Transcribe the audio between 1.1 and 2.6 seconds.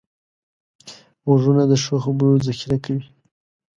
غوږونه د ښو خبرو